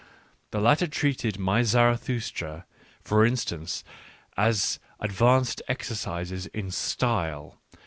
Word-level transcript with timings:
The 0.49 0.57
lattertreditedmyZaratAustrafor 0.57 2.63
in 3.27 3.35
stance^" 3.35 3.83
advanced 4.99 5.61
exercises 5.67 6.47
in 6.47 6.71
style? 6.71 7.59